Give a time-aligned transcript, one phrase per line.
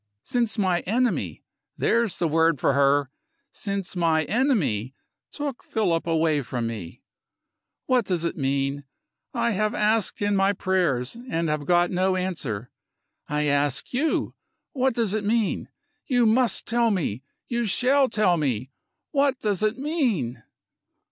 [0.23, 1.43] Since my enemy
[1.77, 3.11] there's the word for her
[3.51, 4.95] since my enemy
[5.31, 7.03] took Philip away from me.
[7.85, 8.85] What does it mean?
[9.35, 12.71] I have asked in my prayers and have got no answer.
[13.27, 14.33] I ask you.
[14.71, 15.69] What does it mean?
[16.07, 17.21] You must tell me!
[17.47, 18.71] You shall tell me!
[19.11, 20.41] What does it mean?"